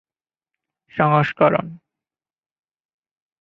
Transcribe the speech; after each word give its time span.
সংস্করণ 0.93 1.67